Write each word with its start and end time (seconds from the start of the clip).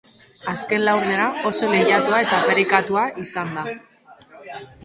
Azken 0.53 0.85
laurdena 0.87 1.27
oso 1.51 1.69
lehiatua 1.75 2.23
eta 2.27 2.39
parekatua 2.49 3.07
izan 3.27 3.55
da. 3.59 3.67